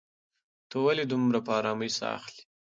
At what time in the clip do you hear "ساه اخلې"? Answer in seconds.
1.97-2.43